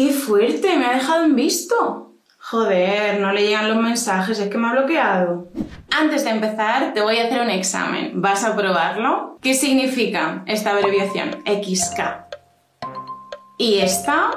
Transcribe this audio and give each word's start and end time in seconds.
¡Qué 0.00 0.14
fuerte! 0.14 0.78
Me 0.78 0.86
ha 0.86 0.94
dejado 0.94 1.26
en 1.26 1.36
visto. 1.36 2.14
Joder, 2.38 3.20
no 3.20 3.32
le 3.32 3.42
llegan 3.42 3.68
los 3.68 3.76
mensajes, 3.76 4.38
es 4.38 4.48
que 4.48 4.56
me 4.56 4.68
ha 4.68 4.72
bloqueado. 4.72 5.48
Antes 5.90 6.24
de 6.24 6.30
empezar, 6.30 6.94
te 6.94 7.02
voy 7.02 7.18
a 7.18 7.26
hacer 7.26 7.42
un 7.42 7.50
examen. 7.50 8.12
¿Vas 8.14 8.42
a 8.42 8.56
probarlo? 8.56 9.36
¿Qué 9.42 9.52
significa 9.52 10.42
esta 10.46 10.70
abreviación? 10.70 11.42
XK. 11.44 12.00
Y 13.58 13.80
esta, 13.80 14.30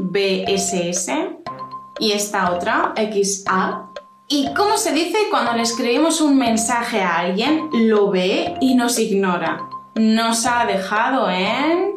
BSS. 0.00 1.10
Y 1.98 2.12
esta 2.12 2.50
otra, 2.50 2.94
XA. 2.96 3.90
¿Y 4.28 4.54
cómo 4.54 4.78
se 4.78 4.92
dice 4.92 5.18
cuando 5.30 5.52
le 5.52 5.60
escribimos 5.60 6.22
un 6.22 6.38
mensaje 6.38 7.02
a 7.02 7.18
alguien, 7.18 7.68
lo 7.70 8.10
ve 8.10 8.54
y 8.62 8.76
nos 8.76 8.98
ignora? 8.98 9.60
Nos 9.94 10.46
ha 10.46 10.64
dejado 10.64 11.28
en... 11.28 11.93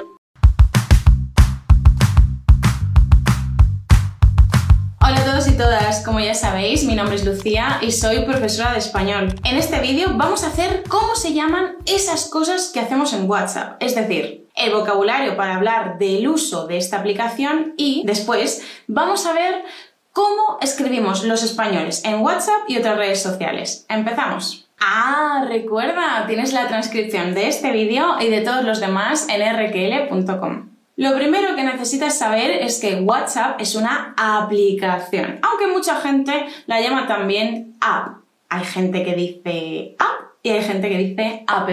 todos 5.48 5.54
y 5.54 5.58
todas, 5.58 6.04
como 6.04 6.20
ya 6.20 6.34
sabéis, 6.34 6.84
mi 6.84 6.96
nombre 6.96 7.16
es 7.16 7.26
Lucía 7.26 7.80
y 7.82 7.92
soy 7.92 8.20
profesora 8.26 8.74
de 8.74 8.80
español. 8.80 9.34
En 9.44 9.58
este 9.58 9.80
vídeo 9.80 10.10
vamos 10.16 10.44
a 10.44 10.48
hacer 10.48 10.84
cómo 10.88 11.16
se 11.16 11.34
llaman 11.34 11.76
esas 11.86 12.30
cosas 12.30 12.72
que 12.74 12.80
hacemos 12.80 13.14
en 13.14 13.30
WhatsApp, 13.30 13.82
es 13.82 13.96
decir, 13.96 14.48
el 14.56 14.74
vocabulario 14.74 15.38
para 15.38 15.56
hablar 15.56 15.98
del 16.00 16.28
uso 16.28 16.68
de 16.68 16.78
esta 16.78 16.98
aplicación 16.98 17.74
y 17.78 18.04
después 18.06 18.64
vamos 18.88 19.26
a 19.26 19.34
ver 19.34 19.64
cómo 20.12 20.58
escribimos 20.62 21.24
los 21.24 21.44
españoles 21.44 22.04
en 22.04 22.22
WhatsApp 22.22 22.68
y 22.68 22.78
otras 22.78 22.98
redes 22.98 23.22
sociales. 23.22 23.86
Empezamos. 23.90 24.68
Ah, 24.80 25.46
recuerda, 25.48 26.26
tienes 26.28 26.54
la 26.54 26.68
transcripción 26.68 27.34
de 27.34 27.48
este 27.48 27.72
vídeo 27.72 28.20
y 28.20 28.30
de 28.30 28.42
todos 28.42 28.64
los 28.64 28.80
demás 28.80 29.28
en 29.30 29.42
rql.com. 29.42 30.77
Lo 30.98 31.14
primero 31.14 31.56
que 31.56 31.64
necesitas 31.64 32.18
saber 32.18 32.50
es 32.50 32.80
que 32.80 32.96
WhatsApp 33.02 33.62
es 33.62 33.76
una 33.76 34.16
aplicación, 34.18 35.40
aunque 35.44 35.68
mucha 35.68 36.02
gente 36.02 36.48
la 36.66 36.82
llama 36.82 37.06
también 37.06 37.76
app. 37.80 38.24
Hay 38.50 38.66
gente 38.66 39.06
que 39.06 39.14
dice 39.14 39.96
app 40.00 40.32
y 40.42 40.50
hay 40.50 40.64
gente 40.64 40.90
que 40.90 40.98
dice 40.98 41.44
app. 41.46 41.70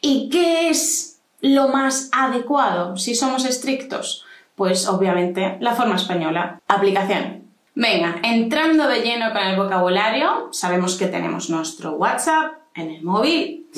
¿Y 0.00 0.28
qué 0.30 0.68
es 0.68 1.20
lo 1.40 1.68
más 1.68 2.10
adecuado 2.12 2.96
si 2.96 3.14
somos 3.14 3.44
estrictos? 3.44 4.24
Pues 4.56 4.88
obviamente 4.88 5.56
la 5.60 5.76
forma 5.76 5.94
española, 5.94 6.60
aplicación. 6.66 7.44
Venga, 7.76 8.16
entrando 8.24 8.88
de 8.88 9.02
lleno 9.02 9.32
con 9.32 9.42
el 9.42 9.56
vocabulario, 9.56 10.48
sabemos 10.50 10.96
que 10.96 11.06
tenemos 11.06 11.50
nuestro 11.50 11.92
WhatsApp 11.92 12.54
en 12.74 12.90
el 12.90 13.02
móvil. 13.04 13.68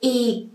¿Y 0.00 0.50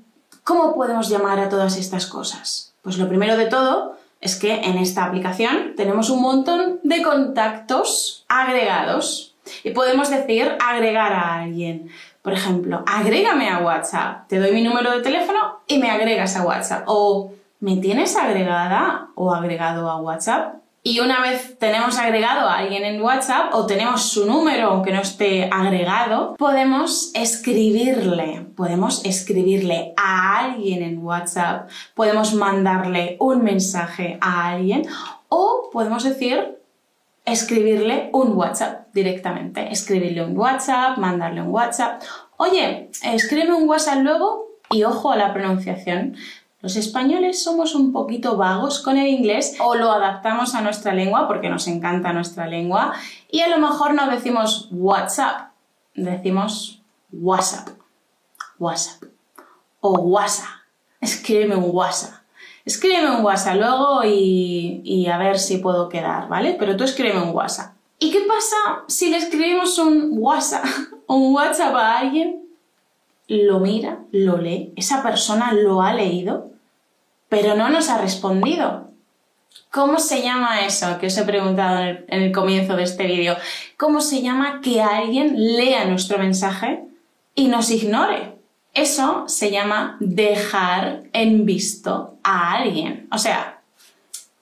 cómo 0.46 0.74
podemos 0.74 1.10
llamar 1.10 1.40
a 1.40 1.50
todas 1.50 1.76
estas 1.76 2.06
cosas? 2.06 2.69
Pues 2.82 2.98
lo 2.98 3.08
primero 3.08 3.38
de 3.38 3.46
todo 3.46 3.98
es 4.22 4.36
que 4.36 4.54
en 4.54 4.78
esta 4.78 5.06
aplicación 5.06 5.74
tenemos 5.76 6.10
un 6.10 6.22
montón 6.22 6.80
de 6.84 7.02
contactos 7.02 8.26
agregados 8.28 9.36
y 9.64 9.72
podemos 9.72 10.10
decir 10.10 10.56
agregar 10.60 11.14
a 11.14 11.42
alguien. 11.42 11.90
Por 12.22 12.34
ejemplo, 12.34 12.84
agrégame 12.86 13.50
a 13.50 13.60
WhatsApp. 13.60 14.28
Te 14.28 14.40
doy 14.40 14.52
mi 14.52 14.62
número 14.62 14.92
de 14.92 15.02
teléfono 15.02 15.62
y 15.68 15.78
me 15.80 15.90
agregas 15.90 16.36
a 16.36 16.44
WhatsApp. 16.44 16.84
O 16.88 17.32
me 17.60 17.78
tienes 17.78 18.16
agregada 18.16 19.08
o 19.16 19.34
agregado 19.34 19.90
a 19.90 20.02
WhatsApp 20.02 20.56
y 20.90 21.00
una 21.02 21.22
vez 21.22 21.56
tenemos 21.60 22.00
agregado 22.00 22.50
a 22.50 22.58
alguien 22.58 22.84
en 22.84 23.00
WhatsApp 23.00 23.54
o 23.54 23.68
tenemos 23.68 24.10
su 24.10 24.26
número 24.26 24.70
aunque 24.70 24.92
no 24.92 25.02
esté 25.02 25.48
agregado, 25.52 26.36
podemos 26.36 27.12
escribirle, 27.14 28.48
podemos 28.56 29.06
escribirle 29.06 29.94
a 29.98 30.40
alguien 30.40 30.82
en 30.82 31.06
WhatsApp, 31.06 31.70
podemos 31.94 32.34
mandarle 32.34 33.18
un 33.20 33.44
mensaje 33.44 34.18
a 34.20 34.50
alguien 34.50 34.88
o 35.28 35.70
podemos 35.72 36.04
decir 36.04 36.58
escribirle 37.24 38.10
un 38.12 38.36
WhatsApp 38.36 38.88
directamente, 38.92 39.72
escribirle 39.72 40.26
un 40.26 40.36
WhatsApp, 40.36 40.98
mandarle 40.98 41.44
un 41.44 41.50
WhatsApp. 41.50 42.02
Oye, 42.38 42.90
escríbeme 43.04 43.54
un 43.54 43.70
WhatsApp 43.70 44.00
luego 44.02 44.48
y 44.72 44.86
ojo 44.86 45.12
a 45.12 45.18
la 45.18 45.34
pronunciación. 45.34 46.16
Los 46.62 46.76
españoles 46.76 47.42
somos 47.42 47.74
un 47.74 47.94
poquito 47.94 48.36
vagos 48.36 48.80
con 48.80 48.98
el 48.98 49.08
inglés 49.08 49.56
o 49.62 49.76
lo 49.76 49.92
adaptamos 49.92 50.56
a 50.56 50.62
nuestra 50.62 50.94
lengua 50.94 51.26
porque 51.26 51.50
nos 51.50 51.68
encanta 51.68 52.12
nuestra 52.12 52.48
lengua 52.48 52.94
y 53.32 53.40
a 53.40 53.48
lo 53.48 53.60
mejor 53.60 53.94
no 53.94 54.10
decimos 54.10 54.68
WhatsApp, 54.70 55.52
decimos 55.96 56.82
WhatsApp, 57.14 57.70
WhatsApp 58.60 59.04
o 59.80 59.94
WhatsApp. 60.00 60.50
Escríbeme 61.00 61.56
un 61.56 61.70
WhatsApp. 61.74 62.16
Escríbeme 62.66 63.16
un 63.16 63.24
WhatsApp 63.24 63.56
luego 63.56 64.04
y, 64.04 65.08
a 65.08 65.18
ver 65.18 65.40
si 65.40 65.60
puedo 65.60 65.88
quedar, 65.88 66.28
¿vale? 66.28 66.58
Pero 66.60 66.76
tú 66.76 66.84
escríbeme 66.84 67.22
un 67.24 67.34
WhatsApp. 67.34 67.74
¿Y 68.00 68.12
qué 68.12 68.20
pasa 68.28 68.84
si 68.88 69.10
le 69.10 69.18
escribimos 69.18 69.78
un 69.80 70.10
WhatsApp, 70.12 70.66
un 71.08 71.34
WhatsApp 71.34 71.74
a 71.74 72.00
alguien 72.00 72.49
lo 73.30 73.60
mira, 73.60 74.00
lo 74.12 74.38
lee, 74.38 74.74
esa 74.76 75.04
persona 75.04 75.54
lo 75.54 75.84
ha 75.84 75.94
leído, 75.94 76.50
pero 77.30 77.56
no 77.56 77.70
nos 77.70 77.90
ha 77.90 78.02
respondido. 78.02 78.90
¿Cómo 79.72 80.00
se 80.00 80.24
llama 80.24 80.66
eso 80.66 80.98
que 81.00 81.08
os 81.08 81.18
he 81.18 81.24
preguntado 81.24 81.84
en 81.84 82.24
el, 82.24 82.32
comienzo 82.32 82.76
de 82.76 82.84
este 82.84 83.06
vídeo? 83.06 83.38
¿Cómo 83.78 84.02
se 84.02 84.24
llama 84.24 84.62
que 84.62 84.82
alguien 84.82 85.56
lea 85.56 85.86
nuestro 85.86 86.18
mensaje 86.18 86.84
y 87.36 87.48
nos 87.50 87.70
ignore? 87.70 88.34
Eso 88.74 89.26
se 89.28 89.52
llama 89.52 89.98
dejar 90.00 91.04
en 91.14 91.46
visto 91.46 92.18
a 92.24 92.54
alguien. 92.54 93.08
O 93.12 93.20
sea, 93.20 93.62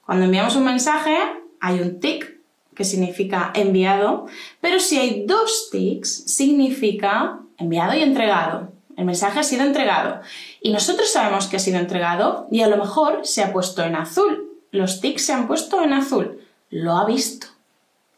cuando 0.05 0.25
enviamos 0.25 0.55
un 0.55 0.63
mensaje 0.63 1.17
hay 1.59 1.81
un 1.81 1.99
tic 1.99 2.37
que 2.73 2.85
significa 2.85 3.51
enviado, 3.53 4.27
pero 4.61 4.79
si 4.79 4.97
hay 4.97 5.25
dos 5.25 5.69
tics 5.71 6.23
significa 6.25 7.39
enviado 7.57 7.93
y 7.95 8.01
entregado 8.01 8.76
el 8.97 9.05
mensaje 9.05 9.39
ha 9.39 9.43
sido 9.43 9.63
entregado. 9.63 10.21
Y 10.59 10.71
nosotros 10.71 11.09
sabemos 11.11 11.47
que 11.47 11.55
ha 11.55 11.59
sido 11.59 11.77
entregado 11.77 12.47
y 12.51 12.61
a 12.61 12.67
lo 12.67 12.77
mejor 12.77 13.21
se 13.23 13.43
ha 13.43 13.53
puesto 13.53 13.83
en 13.83 13.95
azul. 13.95 14.49
Los 14.71 14.99
tics 14.99 15.25
se 15.25 15.33
han 15.33 15.47
puesto 15.47 15.81
en 15.83 15.93
azul. 15.93 16.41
Lo 16.71 16.97
ha 16.97 17.05
visto 17.05 17.47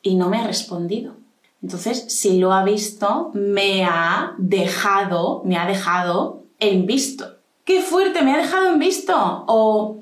y 0.02 0.16
no 0.16 0.30
me 0.30 0.40
ha 0.40 0.48
respondido. 0.48 1.14
Entonces, 1.62 2.06
si 2.08 2.40
lo 2.40 2.54
ha 2.54 2.64
visto, 2.64 3.32
me 3.34 3.84
ha 3.84 4.34
dejado, 4.38 5.42
me 5.44 5.58
ha 5.58 5.68
dejado 5.68 6.44
en 6.60 6.86
visto. 6.86 7.36
¡Qué 7.66 7.82
fuerte! 7.82 8.22
Me 8.22 8.34
ha 8.34 8.38
dejado 8.38 8.70
en 8.70 8.80
visto. 8.80 9.44
O 9.48 9.98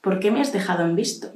¿por 0.00 0.20
qué 0.20 0.30
me 0.30 0.40
has 0.40 0.52
dejado 0.52 0.84
en 0.84 0.94
visto? 0.94 1.32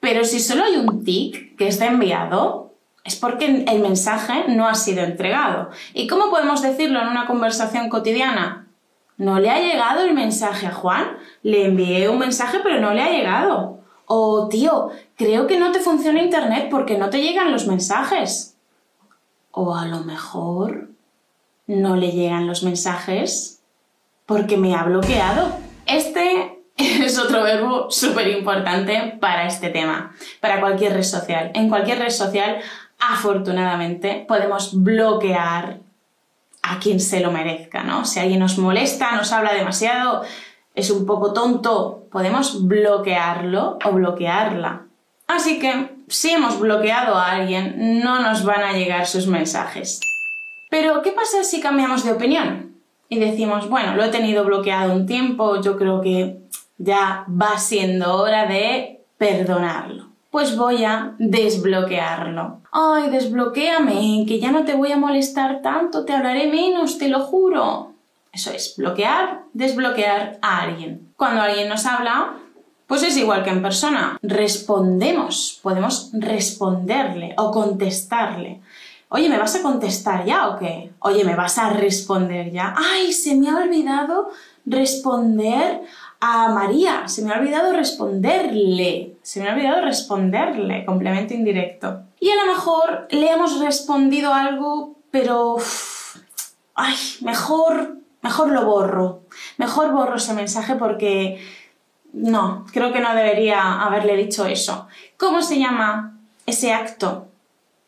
Pero 0.00 0.24
si 0.24 0.40
solo 0.40 0.64
hay 0.64 0.76
un 0.76 1.04
tic 1.04 1.56
que 1.56 1.68
está 1.68 1.86
enviado, 1.86 2.73
es 3.04 3.16
porque 3.16 3.64
el 3.68 3.80
mensaje 3.80 4.44
no 4.48 4.66
ha 4.66 4.74
sido 4.74 5.04
entregado. 5.04 5.70
¿Y 5.92 6.06
cómo 6.06 6.30
podemos 6.30 6.62
decirlo 6.62 7.00
en 7.00 7.08
una 7.08 7.26
conversación 7.26 7.90
cotidiana? 7.90 8.66
No 9.18 9.38
le 9.38 9.50
ha 9.50 9.60
llegado 9.60 10.02
el 10.02 10.14
mensaje 10.14 10.66
a 10.66 10.72
Juan, 10.72 11.18
le 11.42 11.66
envié 11.66 12.08
un 12.08 12.18
mensaje 12.18 12.60
pero 12.62 12.80
no 12.80 12.94
le 12.94 13.02
ha 13.02 13.10
llegado. 13.10 13.78
O 14.06 14.48
tío, 14.48 14.90
creo 15.16 15.46
que 15.46 15.58
no 15.58 15.70
te 15.70 15.80
funciona 15.80 16.22
Internet 16.22 16.68
porque 16.70 16.98
no 16.98 17.10
te 17.10 17.22
llegan 17.22 17.52
los 17.52 17.66
mensajes. 17.66 18.56
O 19.50 19.76
a 19.76 19.86
lo 19.86 20.00
mejor 20.00 20.88
no 21.66 21.96
le 21.96 22.10
llegan 22.10 22.46
los 22.46 22.62
mensajes 22.62 23.62
porque 24.26 24.56
me 24.56 24.74
ha 24.74 24.82
bloqueado. 24.84 25.58
Este 25.86 26.58
es 26.76 27.18
otro 27.18 27.42
verbo 27.42 27.90
súper 27.90 28.28
importante 28.28 29.16
para 29.20 29.46
este 29.46 29.70
tema, 29.70 30.12
para 30.40 30.60
cualquier 30.60 30.94
red 30.94 31.02
social. 31.02 31.50
En 31.54 31.68
cualquier 31.68 31.98
red 31.98 32.10
social 32.10 32.58
afortunadamente 32.98 34.24
podemos 34.26 34.82
bloquear 34.82 35.80
a 36.62 36.78
quien 36.78 36.98
se 37.00 37.20
lo 37.20 37.30
merezca, 37.30 37.82
¿no? 37.82 38.04
Si 38.04 38.20
alguien 38.20 38.40
nos 38.40 38.58
molesta, 38.58 39.12
nos 39.12 39.32
habla 39.32 39.52
demasiado, 39.52 40.22
es 40.74 40.90
un 40.90 41.04
poco 41.04 41.32
tonto, 41.32 42.06
podemos 42.10 42.66
bloquearlo 42.66 43.78
o 43.84 43.92
bloquearla. 43.92 44.86
Así 45.26 45.58
que 45.58 45.90
si 46.08 46.30
hemos 46.30 46.58
bloqueado 46.58 47.16
a 47.16 47.32
alguien, 47.32 48.00
no 48.02 48.20
nos 48.20 48.44
van 48.44 48.62
a 48.62 48.72
llegar 48.72 49.06
sus 49.06 49.26
mensajes. 49.26 50.00
Pero, 50.70 51.02
¿qué 51.02 51.12
pasa 51.12 51.44
si 51.44 51.60
cambiamos 51.60 52.04
de 52.04 52.12
opinión? 52.12 52.74
Y 53.08 53.18
decimos, 53.18 53.68
bueno, 53.68 53.94
lo 53.94 54.04
he 54.04 54.08
tenido 54.08 54.44
bloqueado 54.44 54.92
un 54.92 55.06
tiempo, 55.06 55.60
yo 55.60 55.76
creo 55.76 56.00
que 56.00 56.38
ya 56.78 57.26
va 57.28 57.58
siendo 57.58 58.16
hora 58.16 58.46
de 58.46 59.04
perdonarlo 59.18 60.13
pues 60.34 60.56
voy 60.56 60.82
a 60.82 61.14
desbloquearlo. 61.20 62.60
Ay, 62.72 63.08
desbloquéame, 63.08 64.24
que 64.26 64.40
ya 64.40 64.50
no 64.50 64.64
te 64.64 64.74
voy 64.74 64.90
a 64.90 64.96
molestar 64.96 65.62
tanto, 65.62 66.04
te 66.04 66.12
hablaré 66.12 66.50
menos, 66.50 66.98
te 66.98 67.08
lo 67.08 67.20
juro. 67.20 67.92
Eso 68.32 68.50
es, 68.50 68.74
bloquear, 68.76 69.44
desbloquear 69.52 70.40
a 70.42 70.62
alguien. 70.62 71.12
Cuando 71.16 71.40
alguien 71.40 71.68
nos 71.68 71.86
habla, 71.86 72.32
pues 72.88 73.04
es 73.04 73.16
igual 73.16 73.44
que 73.44 73.50
en 73.50 73.62
persona. 73.62 74.18
Respondemos, 74.22 75.60
podemos 75.62 76.10
responderle 76.12 77.34
o 77.38 77.52
contestarle. 77.52 78.60
Oye, 79.10 79.28
¿me 79.28 79.38
vas 79.38 79.54
a 79.54 79.62
contestar 79.62 80.24
ya 80.24 80.48
o 80.48 80.58
qué? 80.58 80.90
Oye, 80.98 81.22
¿me 81.22 81.36
vas 81.36 81.58
a 81.58 81.70
responder 81.70 82.50
ya? 82.50 82.74
Ay, 82.76 83.12
se 83.12 83.36
me 83.36 83.50
ha 83.50 83.58
olvidado 83.58 84.30
responder 84.66 85.82
a 86.20 86.48
María, 86.48 87.06
se 87.06 87.22
me 87.22 87.32
ha 87.32 87.38
olvidado 87.38 87.72
responderle. 87.72 89.16
se 89.22 89.40
me 89.40 89.48
ha 89.48 89.54
olvidado 89.54 89.82
responderle, 89.82 90.84
complemento 90.84 91.34
indirecto. 91.34 92.02
Y 92.20 92.30
a 92.30 92.36
lo 92.36 92.52
mejor 92.52 93.06
le 93.10 93.30
hemos 93.30 93.60
respondido 93.60 94.32
algo, 94.32 94.96
pero... 95.10 95.56
ay, 96.74 96.96
mejor, 97.20 97.98
mejor 98.22 98.52
lo 98.52 98.64
borro. 98.64 99.20
Mejor 99.58 99.92
borro 99.92 100.16
ese 100.16 100.34
mensaje 100.34 100.76
porque... 100.76 101.46
No, 102.12 102.64
creo 102.72 102.92
que 102.92 103.00
no 103.00 103.14
debería 103.14 103.82
haberle 103.82 104.16
dicho 104.16 104.46
eso. 104.46 104.86
¿Cómo 105.16 105.42
se 105.42 105.58
llama 105.58 106.16
ese 106.46 106.72
acto 106.72 107.26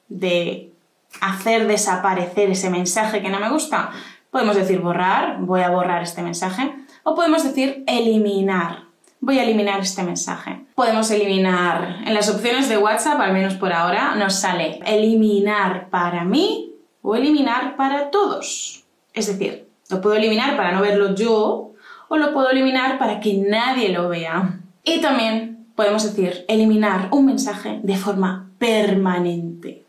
de 0.08 0.72
hacer 1.20 1.66
desaparecer 1.66 2.50
ese 2.50 2.68
mensaje 2.68 3.22
que 3.22 3.28
no 3.28 3.38
me 3.38 3.50
gusta? 3.50 3.92
Podemos 4.30 4.56
decir 4.56 4.80
borrar, 4.80 5.38
voy 5.38 5.62
a 5.62 5.70
borrar 5.70 6.02
este 6.02 6.22
mensaje, 6.22 6.74
o 7.08 7.14
podemos 7.14 7.44
decir 7.44 7.84
eliminar, 7.86 8.86
voy 9.20 9.38
a 9.38 9.44
eliminar 9.44 9.78
este 9.78 10.02
mensaje. 10.02 10.66
Podemos 10.74 11.08
eliminar, 11.12 12.02
en 12.04 12.12
las 12.12 12.28
opciones 12.28 12.68
de 12.68 12.78
WhatsApp, 12.78 13.20
al 13.20 13.32
menos 13.32 13.54
por 13.54 13.72
ahora, 13.72 14.16
nos 14.16 14.34
sale 14.34 14.80
eliminar 14.84 15.88
para 15.88 16.24
mí 16.24 16.72
o 17.02 17.14
eliminar 17.14 17.76
para 17.76 18.10
todos. 18.10 18.82
Es 19.14 19.28
decir, 19.28 19.68
lo 19.88 20.00
puedo 20.00 20.16
eliminar 20.16 20.56
para 20.56 20.72
no 20.72 20.80
verlo 20.80 21.14
yo 21.14 21.74
o 22.08 22.16
lo 22.16 22.32
puedo 22.32 22.50
eliminar 22.50 22.98
para 22.98 23.20
que 23.20 23.34
nadie 23.34 23.90
lo 23.90 24.08
vea. 24.08 24.58
Y 24.82 25.00
también 25.00 25.68
podemos 25.76 26.02
decir 26.02 26.44
eliminar 26.48 27.06
un 27.12 27.26
mensaje 27.26 27.78
de 27.84 27.96
forma 27.96 28.50
permanente 28.58 29.85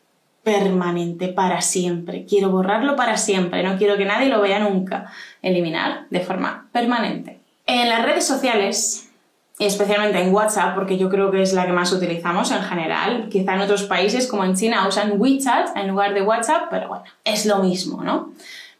permanente 0.48 1.28
para 1.28 1.60
siempre. 1.60 2.26
Quiero 2.26 2.50
borrarlo 2.50 2.96
para 2.96 3.18
siempre, 3.18 3.64
no 3.64 3.78
quiero 3.78 3.98
que 3.98 4.06
nadie 4.06 4.30
lo 4.30 4.40
vea 4.40 4.60
nunca. 4.60 5.12
Eliminar 5.42 6.06
de 6.10 6.22
forma 6.22 6.70
permanente. 6.72 7.42
En 7.66 7.90
las 7.90 8.06
redes 8.06 8.26
sociales, 8.26 9.10
especialmente 9.60 10.22
en 10.22 10.34
WhatsApp, 10.34 10.74
porque 10.74 10.98
yo 10.98 11.10
creo 11.10 11.32
que 11.32 11.42
es 11.42 11.52
la 11.52 11.66
que 11.66 11.74
más 11.74 11.92
utilizamos 11.92 12.50
en 12.52 12.62
general, 12.62 13.28
quizá 13.30 13.56
en 13.56 13.60
otros 13.60 13.84
países 13.84 14.26
como 14.26 14.46
en 14.46 14.56
China 14.56 14.88
usan 14.88 15.20
WeChat 15.20 15.76
en 15.76 15.90
lugar 15.90 16.14
de 16.14 16.22
WhatsApp, 16.22 16.68
pero 16.70 16.88
bueno, 16.88 17.04
es 17.26 17.46
lo 17.46 17.60
mismo, 17.60 18.02
¿no? 18.02 18.32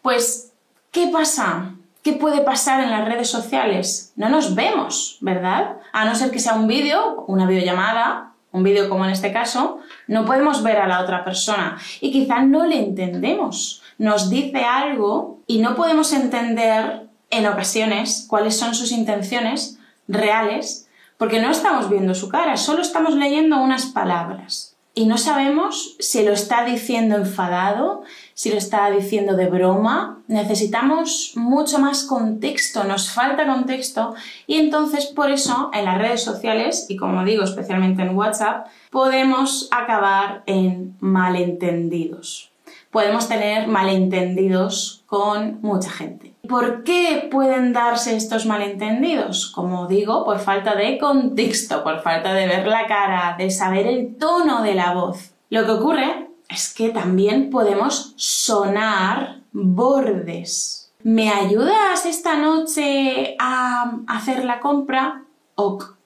Pues, 0.02 0.54
¿qué 0.92 1.10
pasa? 1.12 1.74
¿Qué 2.02 2.14
puede 2.14 2.40
pasar 2.40 2.82
en 2.82 2.92
las 2.92 3.04
redes 3.04 3.30
sociales? 3.30 4.14
No 4.16 4.30
nos 4.30 4.56
vemos, 4.56 5.18
¿verdad? 5.20 5.76
A 5.92 6.06
no 6.06 6.16
ser 6.16 6.32
que 6.32 6.40
sea 6.40 6.54
un 6.54 6.68
vídeo, 6.68 7.26
una 7.28 7.46
videollamada, 7.46 8.32
un 8.58 8.64
vídeo 8.64 8.90
como 8.90 9.06
en 9.06 9.12
este 9.12 9.32
caso, 9.32 9.80
no 10.08 10.26
podemos 10.26 10.64
ver 10.64 10.78
a 10.78 10.88
la 10.88 11.02
otra 11.02 11.24
persona 11.24 11.78
y 12.02 12.12
quizá 12.12 12.42
no 12.42 12.66
le 12.66 12.80
entendemos. 12.80 13.82
Nos 13.98 14.30
dice 14.30 14.64
algo 14.64 15.40
y 15.48 15.60
no 15.60 15.76
podemos 15.76 16.14
entender 16.14 17.08
en 17.30 17.48
ocasiones 17.48 18.26
cuáles 18.30 18.58
son 18.58 18.76
sus 18.76 18.92
intenciones 18.92 19.80
reales 20.08 20.88
porque 21.18 21.42
no 21.42 21.50
estamos 21.50 21.90
viendo 21.90 22.14
su 22.14 22.30
cara, 22.30 22.58
solo 22.58 22.82
estamos 22.82 23.16
leyendo 23.16 23.60
unas 23.60 23.88
palabras 23.88 24.77
y 24.98 25.06
no 25.06 25.20
sabemos 25.20 25.96
si 26.00 26.24
lo 26.24 26.34
está 26.34 26.66
diciendo 26.66 27.18
enfadado, 27.18 28.02
si 28.34 28.50
lo 28.50 28.58
está 28.58 28.90
diciendo 28.90 29.36
de 29.36 29.46
broma. 29.46 30.24
Necesitamos 30.28 31.34
mucho 31.36 31.78
más 31.78 32.04
contexto, 32.04 32.84
nos 32.84 33.12
falta 33.12 33.46
contexto 33.46 34.16
y 34.48 34.56
entonces 34.56 35.06
por 35.06 35.30
eso 35.30 35.70
en 35.72 35.86
las 35.86 36.00
redes 36.00 36.24
sociales 36.24 36.88
y 36.90 36.98
como 36.98 37.24
digo 37.26 37.44
especialmente 37.44 38.02
en 38.02 38.18
WhatsApp 38.18 38.70
podemos 38.90 39.68
acabar 39.70 40.42
en 40.48 40.96
malentendidos. 41.00 42.50
Podemos 42.90 43.28
tener 43.28 43.68
malentendidos 43.68 44.97
con 45.08 45.60
mucha 45.62 45.90
gente. 45.90 46.36
¿Por 46.48 46.84
qué 46.84 47.28
pueden 47.32 47.74
darse 47.74 48.16
estos 48.16 48.46
malentendidos? 48.46 49.48
Como 49.48 49.88
digo, 49.88 50.24
por 50.24 50.40
falta 50.40 50.76
de 50.76 50.98
contexto, 51.00 51.84
por 51.84 52.02
falta 52.02 52.34
de 52.34 52.46
ver 52.46 52.68
la 52.68 52.86
cara, 52.88 53.36
de 53.38 53.50
saber 53.50 53.88
el 53.88 54.18
tono 54.18 54.62
de 54.62 54.76
la 54.76 54.94
voz. 54.94 55.32
Lo 55.50 55.66
que 55.66 55.72
ocurre 55.72 56.28
es 56.50 56.74
que 56.74 56.90
también 56.90 57.50
podemos 57.50 58.14
sonar 58.18 59.40
bordes. 59.52 60.92
¿Me 61.04 61.30
ayudas 61.30 62.06
esta 62.06 62.36
noche 62.36 63.36
a 63.40 64.00
hacer 64.08 64.44
la 64.44 64.60
compra? 64.60 65.24
Ok. 65.56 65.97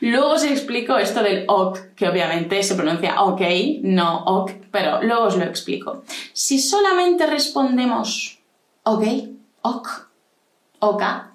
Luego 0.00 0.30
os 0.30 0.44
explico 0.44 0.96
esto 0.96 1.22
del 1.22 1.44
ok, 1.48 1.94
que 1.96 2.08
obviamente 2.08 2.62
se 2.62 2.74
pronuncia 2.74 3.22
ok, 3.22 3.40
no 3.82 4.24
ok, 4.24 4.52
pero 4.70 5.02
luego 5.02 5.24
os 5.24 5.36
lo 5.36 5.44
explico. 5.44 6.04
Si 6.32 6.60
solamente 6.60 7.26
respondemos 7.26 8.38
ok, 8.84 9.04
ok, 9.62 9.88
oka, 10.78 11.32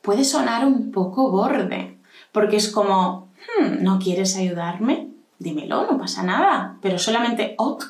puede 0.00 0.24
sonar 0.24 0.64
un 0.64 0.90
poco 0.90 1.30
borde, 1.30 1.98
porque 2.32 2.56
es 2.56 2.70
como, 2.70 3.28
hmm, 3.58 3.82
¿no 3.82 3.98
quieres 3.98 4.36
ayudarme? 4.36 5.08
Dímelo, 5.38 5.86
no 5.86 5.98
pasa 5.98 6.22
nada, 6.22 6.78
pero 6.82 6.98
solamente 6.98 7.54
ok. 7.58 7.84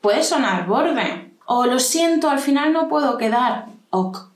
Puede 0.00 0.22
sonar 0.22 0.66
borde. 0.66 1.32
O 1.46 1.66
lo 1.66 1.78
siento, 1.78 2.28
al 2.28 2.38
final 2.38 2.72
no 2.72 2.88
puedo 2.88 3.16
quedar. 3.16 3.66
Ok. 3.90 4.33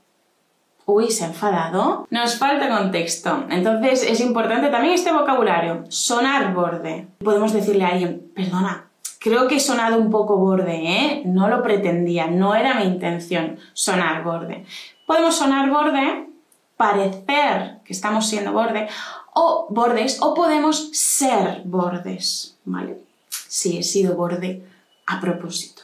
Uy, 0.91 1.11
se 1.11 1.25
ha 1.25 1.27
enfadado. 1.27 2.07
Nos 2.09 2.39
falta 2.39 2.71
contexto. 2.71 3.45
Entonces 3.51 4.03
es 4.03 4.21
importante 4.21 4.71
también 4.71 4.95
este 4.95 5.13
vocabulario. 5.13 5.85
Sonar 5.91 6.55
borde. 6.55 7.07
Podemos 7.23 7.53
decirle 7.53 7.85
a 7.85 7.89
alguien, 7.89 8.33
perdona, 8.35 8.89
Creo 9.19 9.49
que 9.49 9.57
he 9.57 9.61
sonado 9.61 9.99
un 9.99 10.11
poco 10.11 10.39
borde, 10.39 10.77
¿eh? 10.77 11.23
No 11.27 11.49
lo 11.49 11.63
pretendía, 11.63 12.29
no 12.29 12.55
era 12.55 12.75
mi 12.75 12.85
intención 12.85 13.59
sonar 13.75 14.25
borde. 14.25 14.65
Podemos 15.07 15.37
sonar 15.37 15.69
borde, 15.69 16.27
parecer 16.79 17.81
que 17.85 17.93
estamos 17.93 18.27
siendo 18.27 18.53
borde, 18.53 18.89
o 19.35 19.67
bordes, 19.69 20.23
o 20.23 20.33
podemos 20.33 20.91
ser 20.93 21.63
bordes, 21.67 22.57
¿vale? 22.65 22.97
Sí, 23.29 23.77
he 23.77 23.83
sido 23.83 24.17
borde 24.17 24.65
a 25.07 25.21
propósito. 25.21 25.83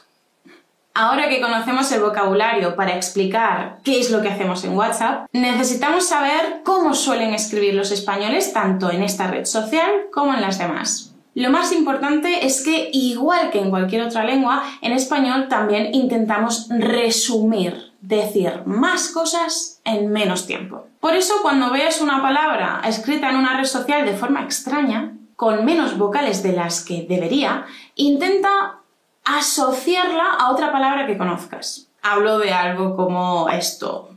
Ahora 0.97 1.27
que 1.27 1.41
conocemos 1.41 1.91
el 1.91 1.99
vocabulario 1.99 2.77
para 2.77 2.95
explicar 2.95 3.79
qué 3.83 3.99
es 3.99 4.11
lo 4.11 4.21
que 4.21 4.29
hacemos 4.29 4.63
en 4.63 4.77
WhatsApp, 4.77 5.27
necesitamos 5.33 6.07
saber 6.07 6.61
cómo 6.63 6.93
suelen 6.93 7.33
escribir 7.33 7.73
los 7.73 7.91
españoles 7.91 8.53
tanto 8.53 8.89
en 8.89 9.03
esta 9.03 9.27
red 9.27 9.43
social 9.43 9.91
como 10.13 10.33
en 10.33 10.39
las 10.39 10.57
demás. 10.57 11.13
Lo 11.33 11.49
más 11.49 11.73
importante 11.73 12.45
es 12.45 12.63
que, 12.63 12.89
igual 12.93 13.51
que 13.51 13.59
en 13.59 13.71
cualquier 13.71 14.03
otra 14.03 14.23
lengua, 14.23 14.63
en 14.81 14.93
español 14.93 15.49
también 15.49 15.93
intentamos 15.93 16.69
resumir, 16.69 17.91
decir 17.99 18.61
más 18.65 19.09
cosas 19.09 19.81
en 19.83 20.13
menos 20.13 20.47
tiempo. 20.47 20.87
Por 21.01 21.13
eso, 21.13 21.33
cuando 21.41 21.71
veas 21.71 21.99
una 21.99 22.21
palabra 22.21 22.81
escrita 22.87 23.29
en 23.29 23.35
una 23.35 23.57
red 23.57 23.65
social 23.65 24.05
de 24.05 24.15
forma 24.15 24.43
extraña, 24.43 25.11
con 25.35 25.65
menos 25.65 25.97
vocales 25.97 26.41
de 26.41 26.53
las 26.53 26.85
que 26.85 27.05
debería, 27.09 27.65
intenta 27.95 28.79
asociarla 29.25 30.35
a 30.39 30.51
otra 30.51 30.71
palabra 30.71 31.07
que 31.07 31.17
conozcas. 31.17 31.87
Hablo 32.01 32.39
de 32.39 32.53
algo 32.53 32.95
como 32.95 33.49
esto. 33.49 34.09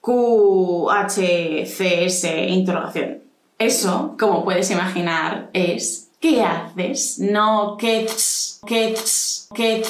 Q, 0.00 0.88
H, 0.90 1.66
C, 1.66 2.04
S, 2.04 2.46
interrogación. 2.48 3.18
Eso, 3.58 4.16
como 4.18 4.44
puedes 4.44 4.70
imaginar, 4.70 5.48
es 5.52 6.03
¿qué 6.24 6.42
haces? 6.42 7.18
No, 7.18 7.76
¿qué? 7.78 8.06
¿Qué? 8.66 8.94
¿Qué? 9.54 9.82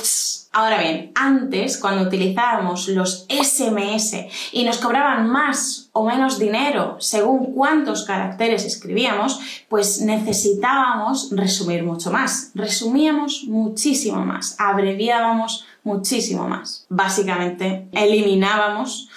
Ahora 0.50 0.78
bien, 0.78 1.12
antes, 1.14 1.78
cuando 1.78 2.02
utilizábamos 2.02 2.88
los 2.88 3.24
SMS 3.28 4.16
y 4.50 4.64
nos 4.64 4.78
cobraban 4.78 5.28
más 5.28 5.90
o 5.92 6.04
menos 6.04 6.40
dinero 6.40 6.96
según 6.98 7.54
cuántos 7.54 8.04
caracteres 8.04 8.64
escribíamos, 8.64 9.38
pues 9.68 10.00
necesitábamos 10.00 11.30
resumir 11.30 11.84
mucho 11.84 12.10
más. 12.10 12.50
Resumíamos 12.56 13.44
muchísimo 13.46 14.24
más, 14.24 14.56
abreviábamos 14.58 15.64
muchísimo 15.84 16.48
más. 16.48 16.84
Básicamente, 16.88 17.86
eliminábamos 17.92 19.08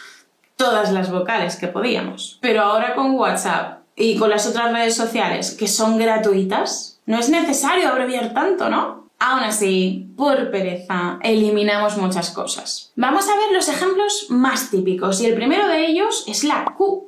todas 0.55 0.91
las 0.91 1.12
vocales 1.12 1.55
que 1.55 1.67
podíamos. 1.67 2.38
Pero 2.41 2.62
ahora 2.62 2.93
con 2.93 3.15
WhatsApp 3.15 3.79
y 3.95 4.17
con 4.17 4.29
las 4.29 4.45
otras 4.45 4.71
redes 4.71 4.95
sociales 4.95 5.55
que 5.55 5.67
son 5.67 5.97
gratuitas, 5.97 6.97
no 7.08 7.18
es 7.18 7.30
necesario 7.30 7.88
abreviar 7.88 8.34
tanto, 8.34 8.70
¿no? 8.70 9.08
Aún 9.18 9.44
así, 9.44 10.12
por 10.16 10.52
pereza, 10.52 11.20
eliminamos 11.24 11.98
muchas 11.98 12.30
cosas. 12.30 12.92
Vamos 12.96 13.28
a 13.28 13.36
ver 13.36 13.52
los 13.54 13.68
ejemplos 13.68 14.28
más 14.30 14.70
típicos 14.70 15.22
y 15.22 15.26
el 15.26 15.34
primero 15.34 15.68
de 15.68 15.88
ellos 15.88 16.26
es 16.28 16.44
la 16.44 16.66
Q. 16.78 17.08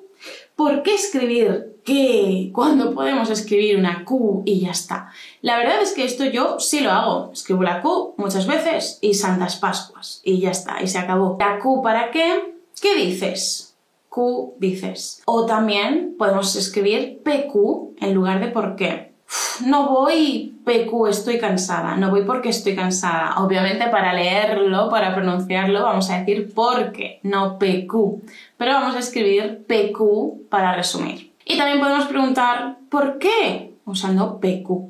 ¿Por 0.56 0.84
qué 0.84 0.96
escribir 0.96 1.82
qué 1.86 2.50
cuando 2.53 2.96
podemos 2.96 3.29
escribir 3.29 3.77
una 3.77 4.06
Q 4.06 4.44
y 4.46 4.62
ya 4.62 4.72
está? 4.72 5.12
La 5.41 5.58
verdad 5.58 5.82
es 5.82 5.91
que 5.91 6.06
esto 6.06 6.25
yo 6.25 6.60
sí 6.60 6.79
lo 6.79 6.91
hago. 6.91 7.32
Escribo 7.34 7.62
la 7.62 7.82
Q 7.82 8.15
muchas 8.18 8.48
veces 8.48 8.98
y 9.01 9.13
Santas 9.13 9.58
Pascuas 9.58 10.22
y 10.24 10.39
ya 10.39 10.51
está, 10.51 10.82
y 10.82 10.88
se 10.88 10.98
acabó. 10.98 11.38
¿La 11.39 11.60
Q 11.60 11.82
para 11.84 12.10
qué? 12.10 12.56
¿Qué 12.82 12.96
dices? 12.96 13.77
Q 14.08 14.56
dices. 14.58 15.22
O 15.25 15.46
también 15.46 16.15
podemos 16.18 16.56
escribir 16.56 17.22
PQ 17.24 18.01
en 18.01 18.13
lugar 18.13 18.39
de 18.39 18.48
por 18.48 18.75
qué 18.75 19.08
no 19.65 19.89
voy 19.89 20.55
PQ, 20.65 21.07
estoy 21.09 21.39
cansada, 21.39 21.95
no 21.95 22.09
voy 22.09 22.24
porque 22.24 22.50
estoy 22.50 22.75
cansada. 22.75 23.36
Obviamente 23.38 23.88
para 23.88 24.13
leerlo, 24.13 24.89
para 24.89 25.13
pronunciarlo, 25.13 25.83
vamos 25.83 26.09
a 26.09 26.19
decir 26.19 26.51
porque, 26.53 27.19
no 27.24 27.59
PQ. 27.59 28.21
Pero 28.57 28.74
vamos 28.74 28.95
a 28.95 29.00
escribir 29.00 29.65
PQ 29.67 30.50
para 30.50 30.74
resumir. 30.75 31.33
Y 31.45 31.57
también 31.57 31.79
podemos 31.79 32.05
preguntar 32.05 32.77
¿por 32.89 33.19
qué? 33.19 33.74
usando 33.86 34.39
PQ. 34.39 34.89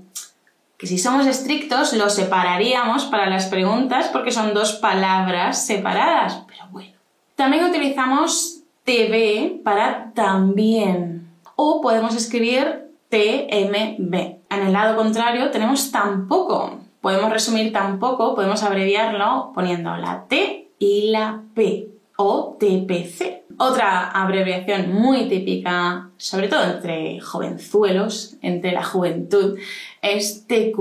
Que 0.77 0.87
si 0.87 0.97
somos 0.97 1.25
estrictos 1.25 1.93
lo 1.93 2.09
separaríamos 2.09 3.05
para 3.05 3.29
las 3.29 3.47
preguntas 3.47 4.07
porque 4.07 4.31
son 4.31 4.53
dos 4.53 4.73
palabras 4.73 5.65
separadas, 5.65 6.43
pero 6.47 6.67
bueno. 6.71 6.93
También 7.35 7.65
utilizamos 7.65 8.61
TB 8.85 9.61
para 9.63 10.11
también. 10.13 11.27
O 11.55 11.81
podemos 11.81 12.15
escribir 12.15 12.88
TMB. 13.09 14.13
En 14.49 14.61
el 14.65 14.73
lado 14.73 14.95
contrario 14.95 15.51
tenemos 15.51 15.91
tampoco. 15.91 16.79
Podemos 17.01 17.31
resumir 17.31 17.71
tampoco, 17.71 18.35
podemos 18.35 18.63
abreviarlo 18.63 19.51
poniendo 19.53 19.95
la 19.95 20.25
T 20.27 20.71
y 20.79 21.11
la 21.11 21.43
P 21.53 21.87
o 22.17 22.57
TPC. 22.59 23.43
Otra 23.57 24.09
abreviación 24.09 24.93
muy 24.93 25.27
típica, 25.27 26.09
sobre 26.17 26.47
todo 26.47 26.63
entre 26.63 27.19
jovenzuelos, 27.19 28.37
entre 28.41 28.71
la 28.71 28.83
juventud, 28.83 29.57
es 30.01 30.47
TQ. 30.47 30.79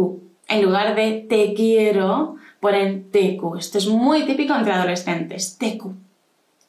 En 0.49 0.63
lugar 0.63 0.95
de 0.95 1.27
te 1.29 1.55
quiero, 1.55 2.37
ponen 2.61 3.11
TQ. 3.11 3.59
Esto 3.59 3.79
es 3.79 3.87
muy 3.89 4.25
típico 4.27 4.55
entre 4.55 4.73
adolescentes. 4.73 5.59
TQ. 5.59 5.87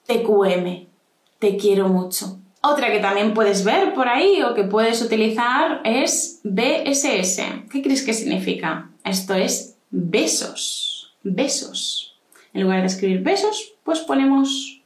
TQM. 0.08 0.88
Te 1.38 1.58
quiero 1.58 1.88
mucho. 1.88 2.39
Otra 2.62 2.92
que 2.92 3.00
también 3.00 3.34
puedes 3.34 3.64
ver 3.64 3.94
por 3.94 4.08
ahí 4.08 4.42
o 4.44 4.54
que 4.54 4.64
puedes 4.64 5.02
utilizar 5.02 5.82
es 5.86 6.42
BSS. 6.44 7.42
¿Qué 7.72 7.82
crees 7.82 8.04
que 8.04 8.14
significa? 8.14 8.90
Esto 9.04 9.34
es 9.34 9.78
besos. 9.90 11.14
Besos. 11.24 12.18
En 12.54 12.64
lugar 12.64 12.82
de 12.82 12.88
escribir 12.88 13.22
besos, 13.22 13.74
pues 13.84 14.00
ponemos 14.00 14.82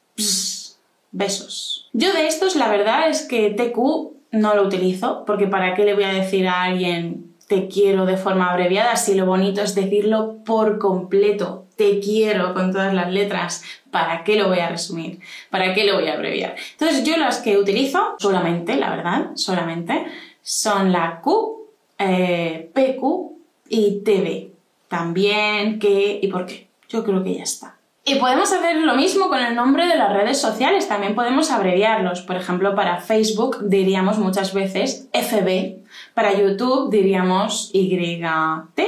besos. 1.11 1.89
Yo 1.93 2.13
de 2.13 2.27
estos 2.27 2.55
la 2.55 2.69
verdad 2.69 3.09
es 3.09 3.23
que 3.23 3.49
TQ 3.49 4.37
no 4.37 4.55
lo 4.55 4.63
utilizo 4.63 5.25
porque 5.25 5.47
para 5.47 5.73
qué 5.73 5.85
le 5.85 5.93
voy 5.93 6.03
a 6.03 6.13
decir 6.13 6.47
a 6.47 6.63
alguien 6.63 7.32
te 7.47 7.67
quiero 7.67 8.05
de 8.05 8.17
forma 8.17 8.51
abreviada 8.51 8.95
si 8.95 9.15
lo 9.15 9.25
bonito 9.25 9.61
es 9.61 9.75
decirlo 9.75 10.37
por 10.45 10.79
completo. 10.79 11.65
Te 11.75 11.99
quiero 11.99 12.53
con 12.53 12.71
todas 12.71 12.93
las 12.93 13.11
letras. 13.11 13.63
¿Para 13.91 14.23
qué 14.23 14.35
lo 14.35 14.47
voy 14.47 14.59
a 14.59 14.69
resumir? 14.69 15.19
¿Para 15.49 15.73
qué 15.73 15.83
lo 15.85 15.95
voy 15.95 16.07
a 16.07 16.13
abreviar? 16.13 16.55
Entonces 16.71 17.03
yo 17.03 17.17
las 17.17 17.39
que 17.39 17.57
utilizo 17.57 18.15
solamente, 18.19 18.75
la 18.75 18.89
verdad, 18.89 19.31
solamente, 19.35 20.05
son 20.41 20.91
la 20.91 21.19
Q, 21.21 21.67
eh, 21.97 22.69
PQ 22.73 23.31
y 23.69 24.01
TB. 24.03 24.51
También, 24.87 25.79
qué 25.79 26.19
y 26.21 26.27
por 26.27 26.45
qué. 26.45 26.67
Yo 26.89 27.03
creo 27.03 27.23
que 27.23 27.35
ya 27.35 27.43
está. 27.43 27.77
Y 28.05 28.15
podemos 28.15 28.51
hacer 28.51 28.77
lo 28.77 28.95
mismo 28.95 29.29
con 29.29 29.39
el 29.39 29.55
nombre 29.55 29.87
de 29.87 29.95
las 29.95 30.11
redes 30.11 30.37
sociales, 30.37 30.89
también 30.89 31.15
podemos 31.15 31.51
abreviarlos. 31.51 32.21
Por 32.21 32.35
ejemplo, 32.35 32.75
para 32.75 32.99
Facebook 32.99 33.69
diríamos 33.69 34.17
muchas 34.17 34.53
veces 34.53 35.07
FB, 35.13 35.82
para 36.13 36.37
YouTube 36.37 36.91
diríamos 36.91 37.71
YT, 37.73 38.79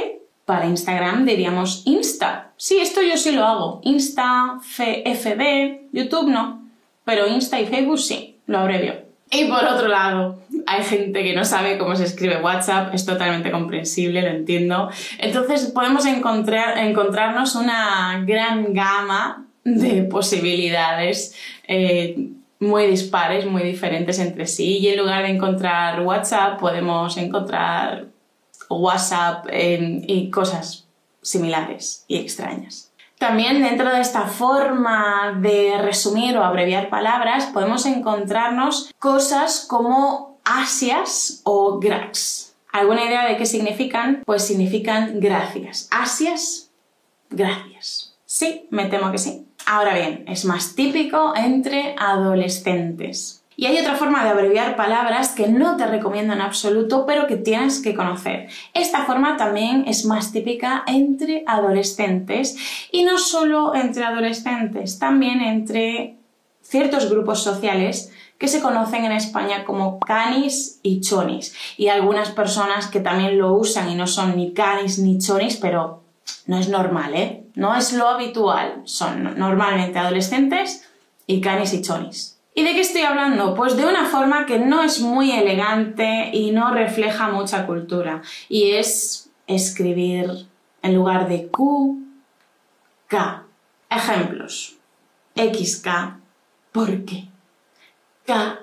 para 0.44 0.66
Instagram 0.66 1.24
diríamos 1.24 1.82
Insta. 1.84 2.52
Sí, 2.56 2.78
esto 2.78 3.02
yo 3.02 3.16
sí 3.16 3.32
lo 3.32 3.44
hago. 3.44 3.80
Insta, 3.84 4.58
FB, 4.62 5.88
YouTube 5.92 6.28
no, 6.28 6.62
pero 7.04 7.26
Insta 7.26 7.60
y 7.60 7.66
Facebook 7.66 7.98
sí, 7.98 8.36
lo 8.46 8.58
abrevio. 8.58 9.06
Y 9.30 9.46
por 9.46 9.64
otro 9.64 9.88
lado, 9.88 10.38
hay 10.66 10.84
gente 10.84 11.24
que 11.24 11.34
no 11.34 11.44
sabe 11.44 11.78
cómo 11.78 11.96
se 11.96 12.04
escribe 12.04 12.40
WhatsApp, 12.40 12.94
es 12.94 13.04
totalmente 13.04 13.50
comprensible, 13.50 14.22
lo 14.22 14.28
entiendo. 14.28 14.88
Entonces 15.18 15.66
podemos 15.66 16.06
encontrar, 16.06 16.78
encontrarnos 16.78 17.56
una 17.56 18.22
gran 18.24 18.72
gama 18.72 19.46
de 19.64 20.04
posibilidades 20.04 21.34
eh, 21.66 22.28
muy 22.60 22.86
dispares, 22.86 23.46
muy 23.46 23.62
diferentes 23.62 24.18
entre 24.18 24.46
sí. 24.46 24.78
Y 24.78 24.88
en 24.88 24.98
lugar 24.98 25.22
de 25.22 25.30
encontrar 25.30 26.02
WhatsApp, 26.02 26.58
podemos 26.58 27.16
encontrar 27.16 28.06
WhatsApp 28.68 29.46
eh, 29.50 30.02
y 30.06 30.30
cosas 30.30 30.86
similares 31.22 32.04
y 32.08 32.16
extrañas. 32.16 32.92
También 33.18 33.62
dentro 33.62 33.90
de 33.90 34.00
esta 34.00 34.22
forma 34.26 35.38
de 35.40 35.78
resumir 35.78 36.36
o 36.36 36.44
abreviar 36.44 36.90
palabras 36.90 37.46
podemos 37.46 37.86
encontrarnos 37.86 38.92
cosas 38.98 39.64
como 39.68 40.38
asias 40.44 41.40
o 41.44 41.78
grax. 41.78 42.54
¿Alguna 42.72 43.04
idea 43.04 43.26
de 43.26 43.38
qué 43.38 43.46
significan? 43.46 44.22
Pues 44.26 44.46
significan 44.46 45.18
gracias. 45.18 45.88
Asias, 45.90 46.70
gracias. 47.30 48.14
Sí, 48.26 48.66
me 48.70 48.86
temo 48.86 49.10
que 49.10 49.18
sí. 49.18 49.45
Ahora 49.68 49.94
bien, 49.94 50.24
es 50.28 50.44
más 50.44 50.76
típico 50.76 51.34
entre 51.36 51.96
adolescentes. 51.98 53.42
Y 53.56 53.66
hay 53.66 53.78
otra 53.78 53.96
forma 53.96 54.22
de 54.22 54.30
abreviar 54.30 54.76
palabras 54.76 55.30
que 55.30 55.48
no 55.48 55.76
te 55.76 55.86
recomiendo 55.86 56.34
en 56.34 56.40
absoluto, 56.40 57.04
pero 57.04 57.26
que 57.26 57.36
tienes 57.36 57.82
que 57.82 57.96
conocer. 57.96 58.48
Esta 58.74 59.06
forma 59.06 59.36
también 59.36 59.84
es 59.88 60.04
más 60.04 60.30
típica 60.30 60.84
entre 60.86 61.42
adolescentes 61.48 62.56
y 62.92 63.02
no 63.02 63.18
solo 63.18 63.74
entre 63.74 64.04
adolescentes, 64.04 65.00
también 65.00 65.40
entre 65.40 66.16
ciertos 66.62 67.10
grupos 67.10 67.42
sociales 67.42 68.12
que 68.38 68.46
se 68.46 68.60
conocen 68.60 69.04
en 69.04 69.12
España 69.12 69.64
como 69.64 69.98
canis 69.98 70.78
y 70.84 71.00
chonis. 71.00 71.56
Y 71.76 71.88
algunas 71.88 72.30
personas 72.30 72.86
que 72.86 73.00
también 73.00 73.36
lo 73.36 73.52
usan 73.54 73.90
y 73.90 73.96
no 73.96 74.06
son 74.06 74.36
ni 74.36 74.52
canis 74.52 75.00
ni 75.00 75.18
chonis, 75.18 75.56
pero 75.56 76.05
no 76.46 76.58
es 76.58 76.68
normal, 76.68 77.14
¿eh? 77.14 77.44
No 77.54 77.74
es 77.74 77.92
lo 77.92 78.08
habitual. 78.08 78.82
Son 78.84 79.38
normalmente 79.38 79.98
adolescentes 79.98 80.88
y 81.26 81.40
canis 81.40 81.72
y 81.72 81.82
chonis. 81.82 82.38
¿Y 82.54 82.62
de 82.62 82.72
qué 82.72 82.80
estoy 82.80 83.02
hablando? 83.02 83.54
Pues 83.54 83.76
de 83.76 83.84
una 83.84 84.06
forma 84.06 84.46
que 84.46 84.58
no 84.58 84.82
es 84.82 85.00
muy 85.00 85.32
elegante 85.32 86.30
y 86.32 86.52
no 86.52 86.72
refleja 86.72 87.28
mucha 87.28 87.66
cultura. 87.66 88.22
Y 88.48 88.72
es 88.72 89.30
escribir 89.46 90.46
en 90.82 90.94
lugar 90.94 91.28
de 91.28 91.48
Q, 91.48 92.00
K. 93.08 93.44
Ejemplos. 93.90 94.76
XK, 95.34 95.88
¿por 96.72 97.04
qué? 97.04 97.28
K, 98.24 98.60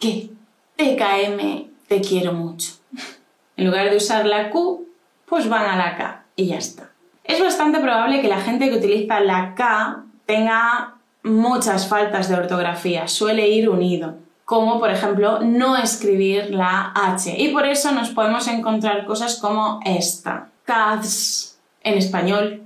¿qué? 0.00 0.30
TKM, 0.76 1.70
te 1.86 2.00
quiero 2.00 2.32
mucho. 2.32 2.72
En 3.56 3.66
lugar 3.66 3.88
de 3.88 3.98
usar 3.98 4.26
la 4.26 4.50
Q, 4.50 4.84
pues 5.26 5.48
van 5.48 5.64
a 5.64 5.76
la 5.76 5.96
K 5.96 6.23
y 6.36 6.46
ya 6.46 6.58
está. 6.58 6.90
Es 7.24 7.40
bastante 7.40 7.80
probable 7.80 8.20
que 8.20 8.28
la 8.28 8.40
gente 8.40 8.68
que 8.68 8.76
utiliza 8.76 9.20
la 9.20 9.54
K 9.54 10.04
tenga 10.26 10.94
muchas 11.22 11.88
faltas 11.88 12.28
de 12.28 12.36
ortografía, 12.36 13.08
suele 13.08 13.48
ir 13.48 13.68
unido, 13.68 14.16
como 14.44 14.78
por 14.78 14.90
ejemplo 14.90 15.40
no 15.40 15.76
escribir 15.76 16.50
la 16.54 16.92
H. 16.94 17.34
Y 17.38 17.48
por 17.48 17.66
eso 17.66 17.92
nos 17.92 18.10
podemos 18.10 18.46
encontrar 18.46 19.06
cosas 19.06 19.38
como 19.40 19.80
esta. 19.84 20.50
Cats 20.64 21.58
en 21.82 21.98
español. 21.98 22.62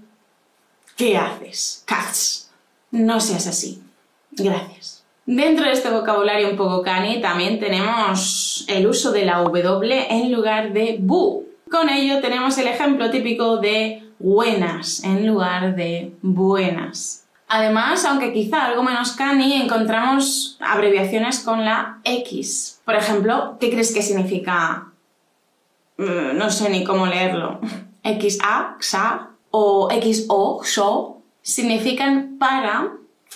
¿Qué 0.96 1.16
haces? 1.16 1.84
Cats. 1.86 2.50
No 2.90 3.20
seas 3.20 3.46
así. 3.46 3.82
Gracias. 4.32 5.04
Dentro 5.26 5.66
de 5.66 5.72
este 5.72 5.90
vocabulario 5.90 6.48
un 6.48 6.56
poco 6.56 6.82
cani 6.82 7.20
también 7.20 7.60
tenemos 7.60 8.64
el 8.66 8.86
uso 8.86 9.12
de 9.12 9.26
la 9.26 9.38
W 9.38 10.06
en 10.08 10.32
lugar 10.32 10.72
de 10.72 10.96
bu. 10.98 11.47
Con 11.70 11.90
ello 11.90 12.20
tenemos 12.20 12.56
el 12.58 12.66
ejemplo 12.66 13.10
típico 13.10 13.58
de 13.58 14.02
buenas 14.18 15.04
en 15.04 15.26
lugar 15.26 15.76
de 15.76 16.12
buenas. 16.22 17.26
Además, 17.46 18.04
aunque 18.04 18.32
quizá 18.32 18.66
algo 18.66 18.82
menos 18.82 19.12
cani, 19.12 19.54
encontramos 19.54 20.56
abreviaciones 20.60 21.40
con 21.40 21.64
la 21.64 22.00
X. 22.04 22.80
Por 22.84 22.94
ejemplo, 22.94 23.56
¿qué 23.58 23.70
crees 23.70 23.92
que 23.92 24.02
significa? 24.02 24.88
Mm, 25.96 26.36
no 26.36 26.50
sé 26.50 26.70
ni 26.70 26.84
cómo 26.84 27.06
leerlo. 27.06 27.60
XA, 28.04 28.76
XA 28.80 29.30
o 29.50 29.88
XO, 29.90 30.60
XO, 30.62 31.22
significan 31.42 32.36
para 32.38 32.92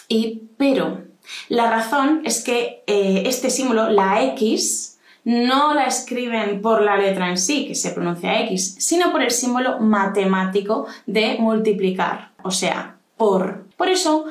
y 0.09 0.43
pero. 0.57 1.03
La 1.49 1.71
razón 1.71 2.23
es 2.25 2.43
que 2.43 2.83
eh, 2.87 3.23
este 3.27 3.51
símbolo, 3.51 3.89
la 3.89 4.25
X, 4.33 4.92
no 5.25 5.75
la 5.75 5.87
escriben 5.87 6.61
por 6.61 6.83
la 6.83 6.97
letra 6.97 7.29
en 7.29 7.39
sí, 7.39 7.67
que 7.67 7.75
se 7.75 7.93
pronuncia 7.93 8.41
X, 8.43 8.77
sino 8.79 9.13
por 9.13 9.23
el 9.23 9.31
símbolo 9.31 9.79
matemático 9.79 10.87
de 11.07 11.37
multiplicar, 11.39 12.33
o 12.43 12.51
sea, 12.51 12.97
por. 13.17 13.67
Por 13.77 13.89
eso, 13.89 14.27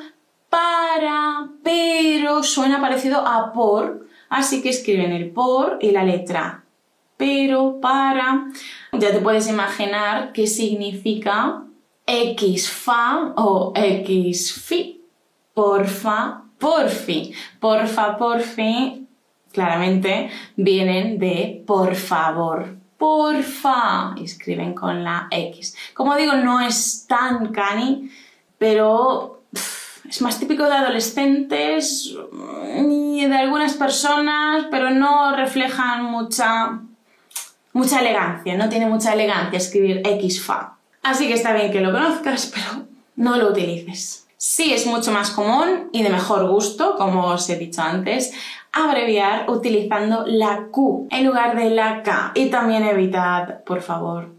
para, 0.48 1.48
pero 1.62 2.42
suena 2.42 2.80
parecido 2.80 3.26
a 3.26 3.52
por, 3.52 4.06
así 4.28 4.62
que 4.62 4.70
escriben 4.70 5.12
el 5.12 5.30
por 5.30 5.78
y 5.80 5.90
la 5.90 6.04
letra 6.04 6.62
pero, 7.22 7.78
para. 7.80 8.48
Ya 8.92 9.12
te 9.12 9.20
puedes 9.20 9.48
imaginar 9.48 10.32
qué 10.32 10.48
significa 10.48 11.62
x 12.04 12.68
fa 12.68 13.32
o 13.36 13.72
x 13.76 14.52
fi. 14.52 15.00
Porfa, 15.54 16.42
porfi. 16.58 17.32
Porfa, 17.60 18.16
porfi, 18.18 19.01
claramente 19.52 20.30
vienen 20.56 21.18
de 21.18 21.62
por 21.66 21.94
favor. 21.94 22.76
Porfa, 22.98 24.14
escriben 24.22 24.74
con 24.74 25.02
la 25.02 25.26
X. 25.30 25.76
Como 25.94 26.14
digo, 26.16 26.34
no 26.34 26.60
es 26.60 27.06
tan 27.08 27.52
cani, 27.52 28.10
pero 28.58 29.42
es 30.08 30.22
más 30.22 30.38
típico 30.38 30.64
de 30.64 30.74
adolescentes 30.74 32.14
y 32.88 33.26
de 33.26 33.34
algunas 33.34 33.74
personas, 33.74 34.66
pero 34.70 34.90
no 34.90 35.34
reflejan 35.34 36.04
mucha, 36.04 36.80
mucha 37.72 38.00
elegancia, 38.00 38.56
no 38.56 38.68
tiene 38.68 38.86
mucha 38.86 39.14
elegancia 39.14 39.56
escribir 39.56 40.02
XFA. 40.04 40.76
Así 41.02 41.26
que 41.26 41.34
está 41.34 41.52
bien 41.52 41.72
que 41.72 41.80
lo 41.80 41.92
conozcas, 41.92 42.52
pero 42.54 42.86
no 43.16 43.36
lo 43.36 43.50
utilices. 43.50 44.21
Sí 44.44 44.74
es 44.74 44.86
mucho 44.86 45.12
más 45.12 45.30
común 45.30 45.88
y 45.92 46.02
de 46.02 46.10
mejor 46.10 46.48
gusto, 46.48 46.96
como 46.96 47.26
os 47.26 47.48
he 47.48 47.56
dicho 47.56 47.80
antes, 47.80 48.32
abreviar 48.72 49.48
utilizando 49.48 50.24
la 50.26 50.66
Q 50.68 51.06
en 51.12 51.26
lugar 51.26 51.56
de 51.56 51.70
la 51.70 52.02
K. 52.02 52.32
Y 52.34 52.46
también 52.46 52.82
evitad, 52.82 53.62
por 53.62 53.82
favor, 53.82 54.30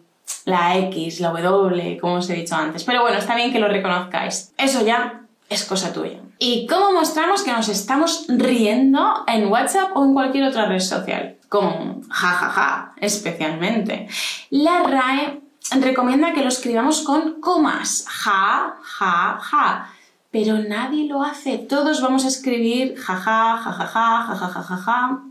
la 0.44 0.78
X, 0.78 1.22
la 1.22 1.30
W, 1.30 1.98
como 2.02 2.16
os 2.16 2.30
he 2.30 2.34
dicho 2.34 2.54
antes. 2.54 2.84
Pero 2.84 3.02
bueno, 3.02 3.18
está 3.18 3.34
bien 3.38 3.54
que 3.54 3.62
lo 3.62 3.70
reconozcáis. 3.70 4.54
Eso 4.58 4.86
ya 4.86 5.22
es 5.48 5.64
cosa 5.64 5.94
tuya. 5.94 6.20
¿Y 6.38 6.68
cómo 6.68 6.92
mostramos 6.92 7.42
que 7.44 7.54
nos 7.54 7.70
estamos 7.70 8.26
riendo 8.28 9.24
en 9.26 9.48
WhatsApp 9.48 9.96
o 9.96 10.04
en 10.04 10.14
cualquier 10.14 10.44
otra 10.44 10.66
red 10.66 10.82
social? 10.82 11.38
Con 11.48 12.02
jajaja, 12.10 12.50
ja, 12.50 12.52
ja, 12.52 12.94
especialmente. 13.00 14.10
La 14.50 14.84
RAE 14.84 15.43
recomienda 15.72 16.34
que 16.34 16.42
lo 16.42 16.50
escribamos 16.50 17.02
con 17.02 17.42
comas. 17.42 18.06
Ja, 18.08 18.78
ja, 18.82 19.40
ja 19.42 19.90
pero 20.34 20.58
nadie 20.58 21.06
lo 21.06 21.22
hace. 21.22 21.60
Todos 21.60 22.02
vamos 22.02 22.26
a 22.26 22.30
escribir 22.30 22.96
jaja, 22.98 23.56
jajaja, 23.58 24.24
jajaja, 24.26 24.64
jajaja, 24.64 25.22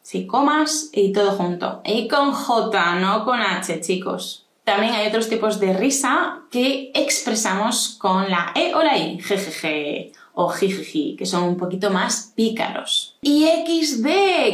sí, 0.00 0.28
comas 0.28 0.90
y 0.92 1.12
todo 1.12 1.32
junto. 1.32 1.82
Y 1.84 2.06
con 2.06 2.30
J, 2.30 2.94
no 3.00 3.24
con 3.24 3.40
H, 3.40 3.80
chicos. 3.80 4.46
También 4.62 4.94
hay 4.94 5.08
otros 5.08 5.28
tipos 5.28 5.58
de 5.58 5.72
risa 5.72 6.42
que 6.52 6.92
expresamos 6.94 7.96
con 7.98 8.30
la 8.30 8.52
E 8.54 8.72
o 8.76 8.82
la 8.84 8.96
I, 8.96 9.18
jejeje 9.20 10.12
o 10.34 10.48
jijiji, 10.48 11.16
que 11.16 11.26
son 11.26 11.42
un 11.42 11.56
poquito 11.56 11.90
más 11.90 12.32
pícaros. 12.36 13.16
¿Y 13.22 13.46
XD? 13.46 14.06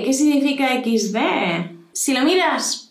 ¿Qué 0.03 0.15
significa 0.15 0.83
XD? 0.83 1.19
Si 1.93 2.15
lo 2.15 2.23
miras 2.23 2.90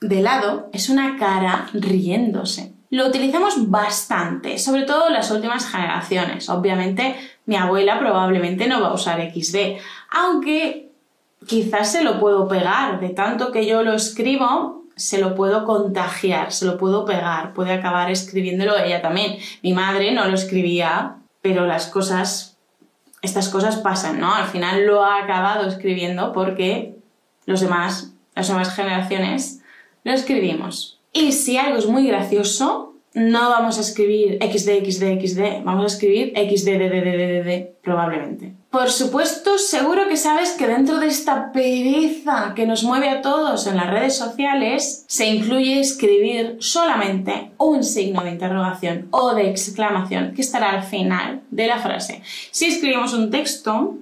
de 0.00 0.22
lado, 0.22 0.70
es 0.72 0.88
una 0.88 1.18
cara 1.18 1.68
riéndose. 1.72 2.72
Lo 2.90 3.06
utilizamos 3.06 3.70
bastante, 3.70 4.58
sobre 4.58 4.82
todo 4.82 5.10
las 5.10 5.30
últimas 5.30 5.66
generaciones. 5.70 6.48
Obviamente 6.48 7.14
mi 7.46 7.56
abuela 7.56 7.98
probablemente 7.98 8.66
no 8.66 8.80
va 8.80 8.88
a 8.88 8.94
usar 8.94 9.20
XD, 9.32 9.78
aunque 10.10 10.90
quizás 11.46 11.92
se 11.92 12.02
lo 12.02 12.18
puedo 12.18 12.48
pegar, 12.48 13.00
de 13.00 13.10
tanto 13.10 13.52
que 13.52 13.66
yo 13.66 13.82
lo 13.82 13.92
escribo, 13.92 14.84
se 14.96 15.18
lo 15.18 15.34
puedo 15.34 15.64
contagiar, 15.64 16.52
se 16.52 16.66
lo 16.66 16.76
puedo 16.76 17.04
pegar, 17.04 17.54
puede 17.54 17.72
acabar 17.72 18.10
escribiéndolo 18.10 18.76
ella 18.76 19.00
también. 19.00 19.38
Mi 19.62 19.72
madre 19.72 20.12
no 20.12 20.26
lo 20.26 20.34
escribía, 20.34 21.16
pero 21.42 21.66
las 21.66 21.86
cosas, 21.86 22.58
estas 23.22 23.48
cosas 23.48 23.76
pasan, 23.76 24.20
¿no? 24.20 24.34
Al 24.34 24.48
final 24.48 24.86
lo 24.86 25.04
ha 25.04 25.22
acabado 25.22 25.66
escribiendo 25.66 26.32
porque 26.32 26.96
los 27.46 27.60
demás, 27.60 28.12
las 28.34 28.50
nuevas 28.50 28.74
generaciones, 28.74 29.59
lo 30.04 30.12
escribimos. 30.12 31.00
Y 31.12 31.32
si 31.32 31.56
algo 31.56 31.78
es 31.78 31.86
muy 31.86 32.06
gracioso, 32.06 32.90
no 33.14 33.50
vamos 33.50 33.78
a 33.78 33.80
escribir 33.80 34.38
XD, 34.40 34.84
XD, 34.88 35.20
XD, 35.20 35.64
vamos 35.64 35.84
a 35.84 35.94
escribir 35.94 36.32
XD, 36.36 37.82
probablemente. 37.82 38.54
Por 38.70 38.88
supuesto, 38.88 39.58
seguro 39.58 40.06
que 40.08 40.16
sabes 40.16 40.52
que 40.52 40.68
dentro 40.68 41.00
de 41.00 41.08
esta 41.08 41.50
pereza 41.50 42.52
que 42.54 42.66
nos 42.66 42.84
mueve 42.84 43.08
a 43.08 43.20
todos 43.20 43.66
en 43.66 43.76
las 43.76 43.90
redes 43.90 44.16
sociales, 44.16 45.04
se 45.08 45.26
incluye 45.26 45.80
escribir 45.80 46.56
solamente 46.60 47.50
un 47.58 47.82
signo 47.82 48.22
de 48.22 48.30
interrogación 48.30 49.08
o 49.10 49.34
de 49.34 49.50
exclamación 49.50 50.32
que 50.34 50.42
estará 50.42 50.70
al 50.70 50.84
final 50.84 51.42
de 51.50 51.66
la 51.66 51.78
frase. 51.78 52.22
Si 52.52 52.66
escribimos 52.66 53.12
un 53.12 53.32
texto, 53.32 53.96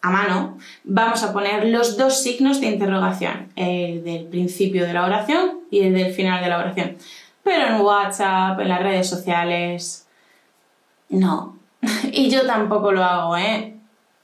a 0.00 0.10
mano, 0.10 0.58
vamos 0.84 1.22
a 1.22 1.32
poner 1.32 1.66
los 1.66 1.96
dos 1.96 2.22
signos 2.22 2.60
de 2.60 2.68
interrogación, 2.68 3.48
el 3.56 4.04
del 4.04 4.26
principio 4.26 4.86
de 4.86 4.92
la 4.92 5.04
oración 5.04 5.60
y 5.70 5.80
el 5.80 5.94
del 5.94 6.12
final 6.12 6.42
de 6.42 6.48
la 6.48 6.58
oración. 6.58 6.96
Pero 7.42 7.66
en 7.66 7.80
WhatsApp, 7.80 8.60
en 8.60 8.68
las 8.68 8.82
redes 8.82 9.08
sociales, 9.08 10.06
no. 11.08 11.56
y 12.12 12.30
yo 12.30 12.46
tampoco 12.46 12.92
lo 12.92 13.02
hago, 13.04 13.36
¿eh? 13.36 13.74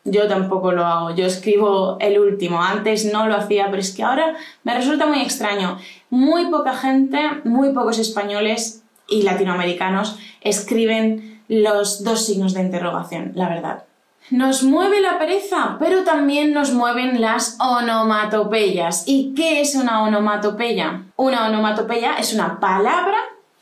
Yo 0.05 0.29
tampoco 0.29 0.73
lo 0.73 0.85
hago. 0.85 1.15
Yo 1.15 1.27
escribo 1.27 1.97
el 1.99 2.19
último. 2.19 2.63
Antes 2.63 3.11
no 3.11 3.27
lo 3.27 3.37
hacía, 3.37 3.67
pero 3.71 3.81
es 3.81 3.95
que 3.95 4.03
ahora 4.03 4.35
me 4.63 4.75
resulta 4.75 5.07
muy 5.07 5.23
extraño. 5.23 5.79
Muy 6.11 6.51
poca 6.51 6.75
gente, 6.75 7.19
muy 7.45 7.73
pocos 7.73 7.99
españoles 7.99 8.85
y 9.09 9.23
latinoamericanos 9.23 10.19
escriben 10.43 11.43
los 11.49 12.05
dos 12.05 12.27
signos 12.27 12.53
de 12.55 12.61
interrogación, 12.61 13.33
la 13.35 13.49
verdad. 13.49 13.85
Nos 14.31 14.63
mueve 14.63 15.03
la 15.03 15.19
pereza, 15.19 15.77
pero 15.79 16.03
también 16.03 16.55
nos 16.55 16.73
mueven 16.73 17.21
las 17.21 17.57
onomatopeyas. 17.61 19.05
¿Y 19.07 19.35
qué 19.35 19.61
es 19.61 19.75
una 19.75 20.03
onomatopeya? 20.03 21.03
Una 21.17 21.47
onomatopeya 21.47 22.17
es 22.17 22.33
una 22.33 22.59
palabra 22.59 23.19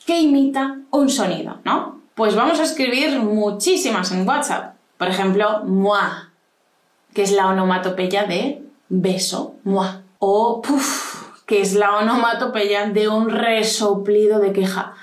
que 0.06 0.20
imita 0.20 0.78
un 0.90 1.08
sonido, 1.08 1.58
¿no? 1.64 2.00
Pues 2.14 2.36
vamos 2.36 2.60
a 2.60 2.62
escribir 2.62 3.18
muchísimas 3.20 4.12
en 4.12 4.26
WhatsApp. 4.26 4.76
Por 4.98 5.08
ejemplo, 5.08 5.64
moi, 5.64 6.30
que 7.12 7.22
es 7.22 7.32
la 7.32 7.48
onomatopeya 7.48 8.24
de 8.24 8.62
beso, 8.88 9.56
moi. 9.64 9.88
O 10.20 10.62
puf, 10.62 11.42
que 11.44 11.60
es 11.60 11.74
la 11.74 11.96
onomatopeya 11.96 12.86
de 12.86 13.08
un 13.08 13.30
resoplido 13.30 14.38
de 14.38 14.52
queja. 14.52 14.94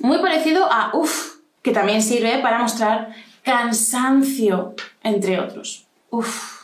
Muy 0.00 0.18
parecido 0.18 0.66
a 0.70 0.90
uf, 0.92 1.36
que 1.62 1.70
también 1.70 2.02
sirve 2.02 2.38
para 2.38 2.58
mostrar 2.58 3.14
cansancio, 3.42 4.74
entre 5.02 5.40
otros. 5.40 5.86
Uf. 6.10 6.62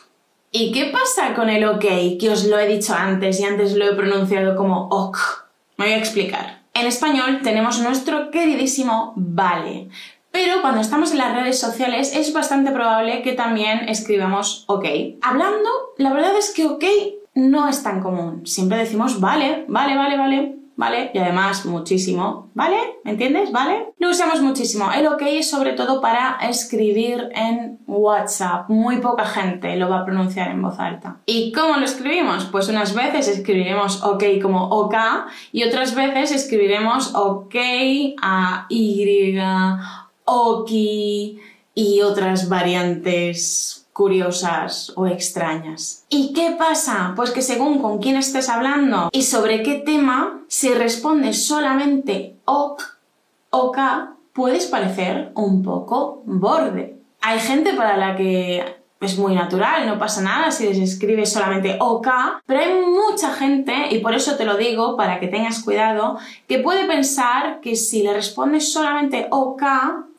¿Y 0.51 0.73
qué 0.73 0.91
pasa 0.93 1.35
con 1.35 1.49
el 1.51 1.65
ok? 1.67 1.85
Que 2.19 2.31
os 2.31 2.45
lo 2.45 2.59
he 2.59 2.67
dicho 2.67 2.95
antes 2.95 3.39
y 3.41 3.45
antes 3.45 3.75
lo 3.75 3.85
he 3.85 3.95
pronunciado 3.95 4.57
como 4.57 4.89
ok. 4.89 5.19
Me 5.77 5.87
voy 5.87 5.95
a 5.95 5.99
explicar. 5.99 6.63
En 6.75 6.87
español 6.87 7.41
tenemos 7.43 7.81
nuestro 7.81 8.31
queridísimo 8.31 9.13
vale, 9.17 9.89
pero 10.31 10.61
cuando 10.61 10.81
estamos 10.81 11.13
en 11.13 11.19
las 11.19 11.35
redes 11.35 11.59
sociales 11.59 12.15
es 12.15 12.33
bastante 12.33 12.71
probable 12.71 13.23
que 13.23 13.33
también 13.33 13.89
escribamos 13.89 14.65
ok. 14.69 14.85
Hablando, 15.21 15.69
la 15.97 16.13
verdad 16.13 16.37
es 16.39 16.53
que 16.53 16.67
ok 16.67 16.85
no 17.35 17.69
es 17.69 17.83
tan 17.83 18.01
común. 18.01 18.47
Siempre 18.47 18.79
decimos 18.79 19.21
vale, 19.21 19.65
vale, 19.69 19.97
vale, 19.97 20.17
vale. 20.17 20.58
¿Vale? 20.79 21.11
Y 21.13 21.19
además 21.19 21.67
muchísimo, 21.67 22.51
¿vale? 22.55 22.79
¿Me 23.03 23.11
entiendes? 23.11 23.51
¿Vale? 23.51 23.89
Lo 23.99 24.11
usamos 24.11 24.41
muchísimo. 24.41 24.91
El 24.93 25.09
OK 25.09 25.23
es 25.23 25.51
sobre 25.51 25.73
todo 25.73 26.01
para 26.01 26.39
escribir 26.49 27.31
en 27.35 27.81
WhatsApp. 27.89 28.71
Muy 28.71 28.99
poca 28.99 29.27
gente 29.27 29.75
lo 29.77 29.89
va 29.89 30.01
a 30.01 30.05
pronunciar 30.05 30.53
en 30.53 30.63
voz 30.63 30.79
alta. 30.79 31.17
¿Y 31.27 31.51
cómo 31.51 31.77
lo 31.77 31.85
escribimos? 31.85 32.45
Pues 32.45 32.69
unas 32.69 32.95
veces 32.95 33.27
escribiremos 33.27 34.05
OK 34.05 34.23
como 34.41 34.69
OK 34.69 34.95
y 35.51 35.65
otras 35.65 35.97
veces 35.97 36.31
escribiremos 36.31 37.13
OK 37.17 37.57
a 38.23 38.67
Y, 38.69 39.37
OKI 40.25 41.41
y 41.75 42.03
otras 42.03 42.49
variantes 42.49 43.78
curiosas 43.99 44.93
o 44.95 45.09
extrañas. 45.09 46.05
¿Y 46.09 46.33
qué 46.33 46.55
pasa? 46.57 47.15
Pues 47.17 47.33
que 47.33 47.43
según 47.43 47.83
con 47.83 47.99
quién 47.99 48.15
estés 48.15 48.49
hablando 48.49 49.09
y 49.11 49.23
sobre 49.25 49.65
qué 49.65 49.75
tema, 49.75 50.45
si 50.47 50.73
respondes 50.73 51.49
solamente 51.49 52.37
ok, 52.45 52.81
ok, 53.51 53.79
puedes 54.33 54.67
parecer 54.67 55.33
un 55.35 55.65
poco 55.65 56.23
borde. 56.27 56.97
Hay 57.23 57.41
gente 57.41 57.75
para 57.75 57.97
la 57.97 58.15
que 58.15 58.78
es 59.01 59.17
muy 59.17 59.35
natural, 59.35 59.87
no 59.87 59.99
pasa 59.99 60.21
nada 60.23 60.51
si 60.51 60.65
les 60.67 60.79
escribes 60.79 61.33
solamente 61.33 61.77
OK, 61.81 62.09
pero 62.47 62.61
hay 62.61 62.73
mucha 62.73 63.33
gente, 63.33 63.89
y 63.91 64.01
por 64.01 64.15
eso 64.15 64.37
te 64.37 64.45
lo 64.45 64.57
digo, 64.57 64.97
para 64.97 65.21
que 65.21 65.29
tengas 65.29 65.63
cuidado, 65.63 66.19
que 66.49 66.59
puede 66.59 66.87
pensar 66.87 67.61
que 67.61 67.77
si 67.77 68.03
le 68.03 68.13
respondes 68.13 68.73
solamente 68.73 69.29
OK, 69.31 69.63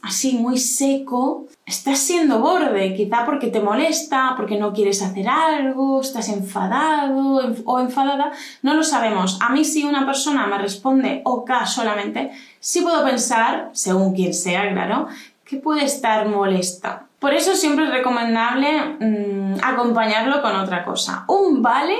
así 0.01 0.37
muy 0.37 0.57
seco, 0.57 1.45
estás 1.65 1.99
siendo 1.99 2.39
borde, 2.39 2.95
quizá 2.95 3.25
porque 3.25 3.47
te 3.47 3.59
molesta, 3.59 4.33
porque 4.37 4.57
no 4.57 4.71
quieres 4.71 5.01
hacer 5.01 5.27
algo, 5.27 5.99
estás 5.99 6.29
enfadado 6.29 7.41
o 7.65 7.79
enfadada, 7.79 8.31
no 8.61 8.73
lo 8.75 8.83
sabemos. 8.83 9.37
A 9.41 9.49
mí 9.49 9.65
si 9.65 9.83
una 9.83 10.05
persona 10.05 10.47
me 10.47 10.57
responde 10.57 11.21
OK 11.25 11.51
solamente, 11.65 12.31
sí 12.61 12.81
puedo 12.81 13.03
pensar, 13.03 13.71
según 13.73 14.15
quien 14.15 14.33
sea, 14.33 14.71
claro, 14.71 15.07
que 15.43 15.57
puede 15.57 15.83
estar 15.83 16.27
molesta. 16.29 17.08
Por 17.19 17.33
eso 17.33 17.55
siempre 17.55 17.85
es 17.85 17.91
recomendable 17.91 18.95
mm, 18.99 19.55
acompañarlo 19.61 20.41
con 20.41 20.55
otra 20.55 20.85
cosa. 20.85 21.25
Un 21.27 21.61
vale 21.61 21.97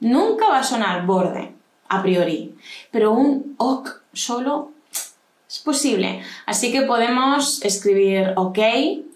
nunca 0.00 0.48
va 0.48 0.60
a 0.60 0.64
sonar 0.64 1.04
borde, 1.04 1.52
a 1.88 2.02
priori, 2.02 2.54
pero 2.90 3.12
un 3.12 3.54
ok 3.58 3.88
solo 4.12 4.70
es 5.48 5.58
posible. 5.58 6.22
Así 6.46 6.72
que 6.72 6.82
podemos 6.82 7.62
escribir 7.64 8.32
OK 8.36 8.58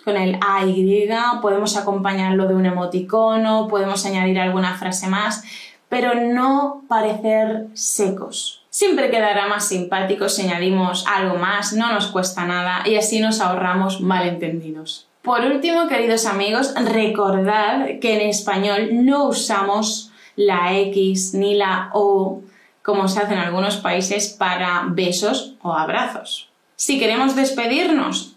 con 0.05 0.17
el 0.17 0.39
AY, 0.41 1.09
podemos 1.41 1.77
acompañarlo 1.77 2.47
de 2.47 2.55
un 2.55 2.67
emoticono, 2.67 3.67
podemos 3.69 4.05
añadir 4.05 4.39
alguna 4.39 4.75
frase 4.75 5.09
más, 5.09 5.43
pero 5.89 6.15
no 6.15 6.83
parecer 6.89 7.67
secos. 7.75 8.65
Siempre 8.71 9.11
quedará 9.11 9.49
más 9.49 9.67
simpático 9.67 10.29
si 10.29 10.43
añadimos 10.43 11.07
algo 11.09 11.37
más, 11.37 11.73
no 11.73 11.93
nos 11.93 12.09
cuesta 12.09 12.45
nada 12.45 12.83
y 12.85 12.97
así 12.97 13.21
nos 13.21 13.41
ahorramos 13.41 14.01
malentendidos. 14.01 15.09
Por 15.27 15.41
último, 15.41 15.89
queridos 15.89 16.25
amigos, 16.25 16.73
recordad 16.77 17.99
que 18.01 18.15
en 18.15 18.29
español 18.29 18.91
no 19.05 19.27
usamos 19.27 20.12
la 20.37 20.79
X 20.79 21.35
ni 21.35 21.57
la 21.57 21.91
O 21.95 22.43
como 22.81 23.09
se 23.09 23.19
hace 23.19 23.33
en 23.33 23.41
algunos 23.41 23.79
países 23.79 24.29
para 24.29 24.85
besos 24.89 25.57
o 25.62 25.73
abrazos. 25.73 26.49
Si 26.77 27.01
queremos 27.01 27.35
despedirnos 27.35 28.37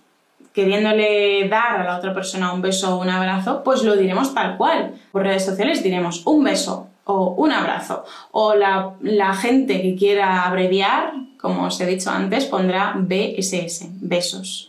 queriéndole 0.52 1.48
dar 1.48 1.80
a 1.80 1.84
la 1.84 1.98
otra 1.98 2.12
persona 2.12 2.54
un 2.54 2.64
beso 2.64 2.96
o 2.96 3.02
un 3.04 3.12
abrazo, 3.12 3.62
pues 3.64 3.84
lo 3.84 3.96
diremos 3.96 4.34
tal 4.34 4.58
cual. 4.58 4.96
Por 5.12 5.22
redes 5.22 5.46
sociales 5.46 5.84
diremos 5.84 6.26
un 6.26 6.44
beso 6.44 6.88
o 7.04 7.36
un 7.38 7.52
abrazo. 7.52 8.04
O 8.32 8.56
la, 8.56 8.96
la 9.02 9.36
gente 9.36 9.84
que 9.84 9.96
quiera 9.96 10.48
abreviar, 10.48 11.14
como 11.40 11.66
os 11.66 11.80
he 11.82 11.86
dicho 11.86 12.10
antes, 12.10 12.46
pondrá 12.46 12.96
BSS, 12.98 13.90
besos. 14.02 14.69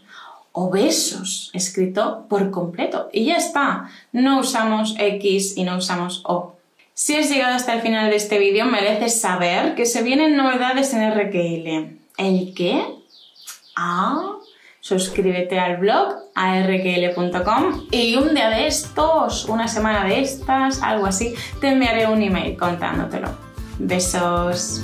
O 0.53 0.71
besos, 0.71 1.51
escrito 1.55 2.27
por 2.29 2.51
completo. 2.51 3.09
Y 3.13 3.27
ya 3.27 3.37
está. 3.37 3.91
No 4.13 4.41
usamos 4.41 4.95
X 4.99 5.57
y 5.57 5.65
no 5.65 5.77
usamos 5.77 6.23
O. 6.25 6.57
Si 6.95 7.17
has 7.17 7.31
llegado 7.31 7.55
hasta 7.55 7.73
el 7.73 7.81
final 7.81 8.11
de 8.11 8.17
este 8.17 8.39
vídeo, 8.39 8.67
mereces 8.67 9.21
saber 9.21 9.75
que 9.75 9.87
se 9.87 10.03
vienen 10.03 10.37
novedades 10.37 10.93
en 10.93 11.11
RQL. 11.11 11.99
¿El 12.19 12.53
qué? 12.55 12.85
Ah, 13.75 14.37
suscríbete 14.81 15.59
al 15.59 15.79
blog 15.79 16.17
arql.com 16.35 17.87
y 17.91 18.17
un 18.17 18.35
día 18.35 18.51
de 18.51 18.67
estos, 18.67 19.47
una 19.47 19.69
semana 19.69 20.05
de 20.05 20.21
estas, 20.21 20.83
algo 20.83 21.07
así, 21.07 21.35
te 21.61 21.69
enviaré 21.69 22.07
un 22.07 22.23
email 22.23 22.57
contándotelo. 22.57 23.29
Besos. 23.79 24.83